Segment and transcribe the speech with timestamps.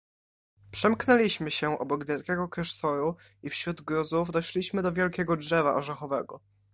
[0.71, 6.39] "Przemknęliśmy się obok wielkiego klasztoru i wśród gruzów doszliśmy do wielkiego drzewa orzechowego."